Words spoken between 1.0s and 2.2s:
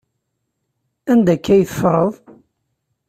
Anda akka ay teffreḍ?